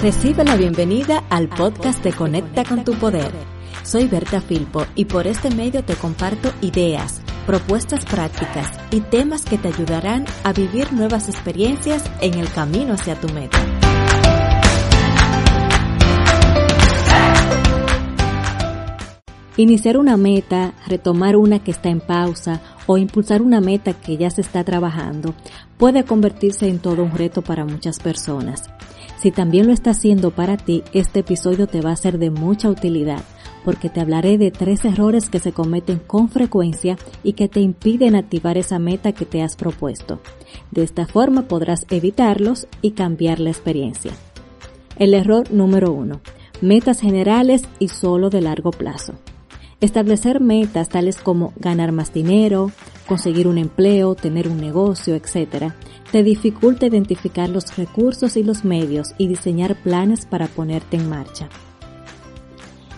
[0.00, 3.32] Recibe la bienvenida al podcast de Conecta con tu Poder.
[3.82, 9.58] Soy Berta Filpo y por este medio te comparto ideas, propuestas prácticas y temas que
[9.58, 13.58] te ayudarán a vivir nuevas experiencias en el camino hacia tu meta.
[19.56, 24.30] Iniciar una meta, retomar una que está en pausa o impulsar una meta que ya
[24.30, 25.34] se está trabajando
[25.76, 28.70] puede convertirse en todo un reto para muchas personas.
[29.20, 32.68] Si también lo está haciendo para ti, este episodio te va a ser de mucha
[32.70, 33.22] utilidad
[33.64, 38.16] porque te hablaré de tres errores que se cometen con frecuencia y que te impiden
[38.16, 40.20] activar esa meta que te has propuesto.
[40.70, 44.12] De esta forma podrás evitarlos y cambiar la experiencia.
[44.96, 46.20] El error número uno.
[46.60, 49.14] Metas generales y solo de largo plazo.
[49.80, 52.72] Establecer metas tales como ganar más dinero,
[53.06, 55.72] conseguir un empleo, tener un negocio, etc.,
[56.10, 61.48] te dificulta identificar los recursos y los medios y diseñar planes para ponerte en marcha.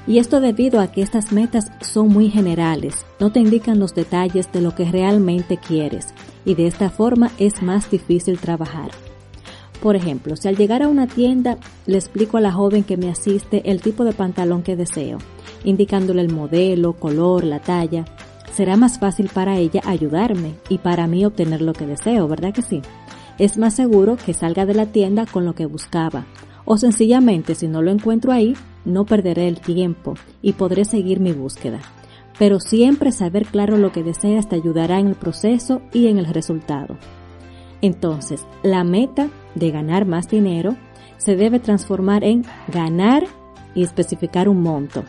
[0.07, 4.51] Y esto debido a que estas metas son muy generales, no te indican los detalles
[4.51, 6.15] de lo que realmente quieres
[6.47, 8.91] y de esta forma es más difícil trabajar.
[9.83, 13.11] Por ejemplo, si al llegar a una tienda le explico a la joven que me
[13.11, 15.19] asiste el tipo de pantalón que deseo,
[15.65, 18.05] indicándole el modelo, color, la talla,
[18.53, 22.63] será más fácil para ella ayudarme y para mí obtener lo que deseo, ¿verdad que
[22.63, 22.83] sí?
[23.39, 26.27] Es más seguro que salga de la tienda con lo que buscaba.
[26.65, 31.33] O sencillamente, si no lo encuentro ahí, no perderé el tiempo y podré seguir mi
[31.33, 31.81] búsqueda.
[32.39, 36.27] Pero siempre saber claro lo que deseas te ayudará en el proceso y en el
[36.27, 36.97] resultado.
[37.83, 40.77] Entonces, la meta de ganar más dinero
[41.17, 43.25] se debe transformar en ganar
[43.75, 45.05] y especificar un monto.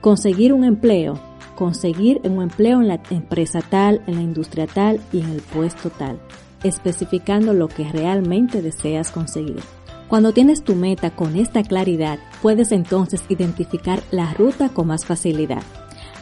[0.00, 1.18] Conseguir un empleo,
[1.54, 5.90] conseguir un empleo en la empresa tal, en la industria tal y en el puesto
[5.90, 6.18] tal,
[6.62, 9.60] especificando lo que realmente deseas conseguir.
[10.08, 15.62] Cuando tienes tu meta con esta claridad, puedes entonces identificar la ruta con más facilidad.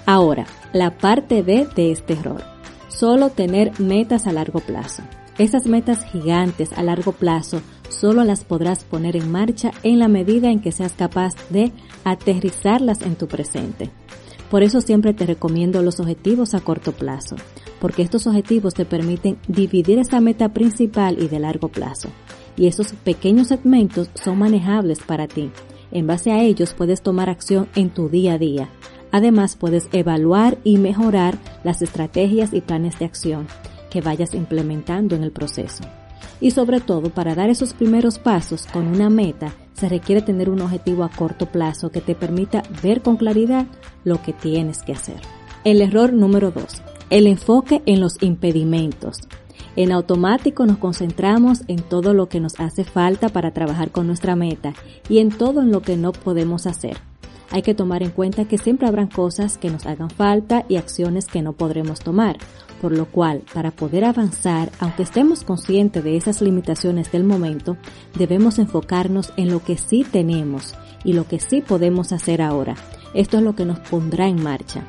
[0.06, 2.42] Ahora, la parte B de este error.
[2.88, 5.02] Solo tener metas a largo plazo.
[5.38, 10.50] Esas metas gigantes a largo plazo solo las podrás poner en marcha en la medida
[10.50, 11.72] en que seas capaz de
[12.04, 13.90] aterrizarlas en tu presente.
[14.50, 17.36] Por eso siempre te recomiendo los objetivos a corto plazo,
[17.80, 22.08] porque estos objetivos te permiten dividir esa meta principal y de largo plazo.
[22.56, 25.50] Y esos pequeños segmentos son manejables para ti.
[25.92, 28.68] En base a ellos puedes tomar acción en tu día a día.
[29.12, 33.46] Además puedes evaluar y mejorar las estrategias y planes de acción
[33.90, 35.84] que vayas implementando en el proceso.
[36.40, 40.62] Y sobre todo, para dar esos primeros pasos con una meta, se requiere tener un
[40.62, 43.66] objetivo a corto plazo que te permita ver con claridad
[44.04, 45.20] lo que tienes que hacer.
[45.64, 46.82] El error número 2.
[47.10, 49.18] El enfoque en los impedimentos.
[49.76, 54.36] En automático nos concentramos en todo lo que nos hace falta para trabajar con nuestra
[54.36, 54.72] meta
[55.08, 56.96] y en todo en lo que no podemos hacer.
[57.50, 61.26] Hay que tomar en cuenta que siempre habrán cosas que nos hagan falta y acciones
[61.26, 62.38] que no podremos tomar
[62.80, 67.76] por lo cual, para poder avanzar, aunque estemos conscientes de esas limitaciones del momento,
[68.18, 70.74] debemos enfocarnos en lo que sí tenemos
[71.04, 72.74] y lo que sí podemos hacer ahora.
[73.14, 74.84] Esto es lo que nos pondrá en marcha.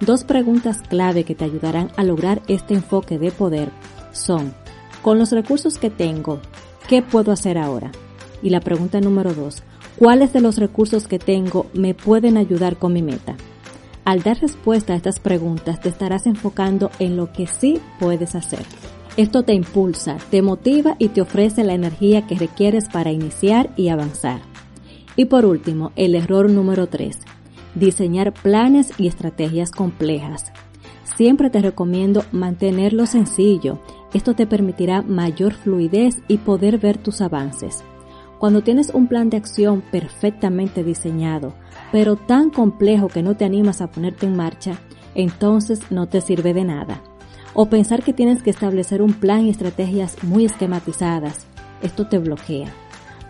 [0.00, 3.70] Dos preguntas clave que te ayudarán a lograr este enfoque de poder
[4.12, 4.52] son,
[5.00, 6.40] con los recursos que tengo,
[6.88, 7.92] ¿qué puedo hacer ahora?
[8.42, 9.62] Y la pregunta número dos,
[9.96, 13.36] ¿cuáles de los recursos que tengo me pueden ayudar con mi meta?
[14.04, 18.64] Al dar respuesta a estas preguntas te estarás enfocando en lo que sí puedes hacer.
[19.16, 23.88] Esto te impulsa, te motiva y te ofrece la energía que requieres para iniciar y
[23.88, 24.40] avanzar.
[25.16, 27.18] Y por último, el error número 3.
[27.74, 30.52] Diseñar planes y estrategias complejas.
[31.16, 33.80] Siempre te recomiendo mantenerlo sencillo.
[34.14, 37.84] Esto te permitirá mayor fluidez y poder ver tus avances.
[38.38, 41.54] Cuando tienes un plan de acción perfectamente diseñado,
[41.92, 44.78] pero tan complejo que no te animas a ponerte en marcha,
[45.14, 47.02] entonces no te sirve de nada.
[47.54, 51.46] O pensar que tienes que establecer un plan y estrategias muy esquematizadas,
[51.82, 52.72] esto te bloquea.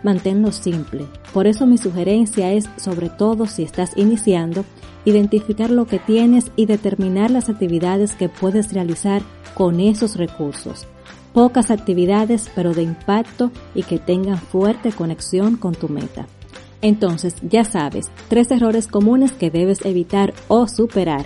[0.01, 1.05] Manténlo simple.
[1.33, 4.65] Por eso mi sugerencia es, sobre todo si estás iniciando,
[5.05, 9.21] identificar lo que tienes y determinar las actividades que puedes realizar
[9.53, 10.87] con esos recursos
[11.33, 16.27] pocas actividades pero de impacto y que tengan fuerte conexión con tu meta.
[16.83, 21.25] Entonces, ya sabes, tres errores comunes que debes evitar o superar.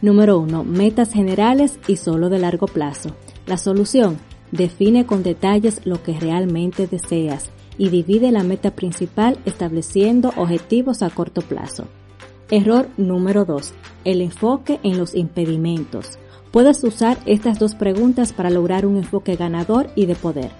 [0.00, 3.10] Número uno, metas generales y solo de largo plazo.
[3.46, 4.18] La solución,
[4.50, 11.10] define con detalles lo que realmente deseas y divide la meta principal estableciendo objetivos a
[11.10, 11.84] corto plazo.
[12.50, 13.74] Error número 2.
[14.04, 16.18] El enfoque en los impedimentos.
[16.50, 20.50] Puedes usar estas dos preguntas para lograr un enfoque ganador y de poder.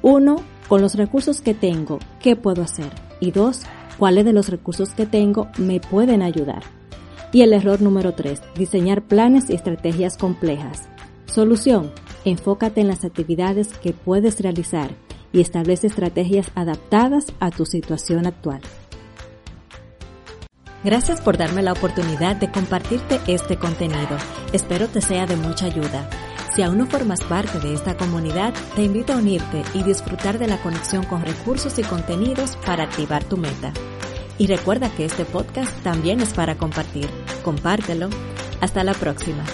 [0.00, 0.36] Uno,
[0.68, 2.90] con los recursos que tengo, ¿qué puedo hacer?
[3.20, 3.62] Y dos,
[3.98, 6.62] cuáles de los recursos que tengo me pueden ayudar.
[7.32, 10.88] Y el error número tres, diseñar planes y estrategias complejas.
[11.26, 11.92] Solución,
[12.24, 14.90] enfócate en las actividades que puedes realizar
[15.32, 18.60] y establece estrategias adaptadas a tu situación actual.
[20.82, 24.16] Gracias por darme la oportunidad de compartirte este contenido.
[24.52, 26.08] Espero te sea de mucha ayuda.
[26.54, 30.48] Si aún no formas parte de esta comunidad, te invito a unirte y disfrutar de
[30.48, 33.72] la conexión con recursos y contenidos para activar tu meta.
[34.36, 37.08] Y recuerda que este podcast también es para compartir.
[37.44, 38.08] Compártelo.
[38.60, 39.44] Hasta la próxima.